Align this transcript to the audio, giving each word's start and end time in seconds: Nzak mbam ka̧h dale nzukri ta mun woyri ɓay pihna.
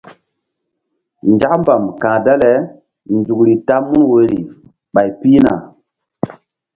Nzak 1.33 1.53
mbam 1.61 1.83
ka̧h 2.01 2.17
dale 2.25 2.53
nzukri 3.15 3.53
ta 3.67 3.75
mun 3.87 4.03
woyri 4.09 4.39
ɓay 4.93 5.09
pihna. 5.19 5.53